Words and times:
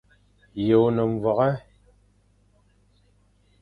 Ye 0.65 0.75
o 0.85 0.87
ne 0.95 1.03
mwague. 1.11 1.51